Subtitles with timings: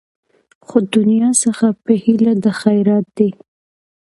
[0.67, 3.29] خو دنیا څخه په هیله د خیرات دي